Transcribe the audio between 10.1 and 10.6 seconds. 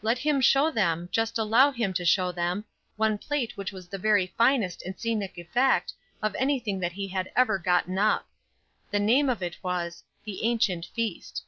"The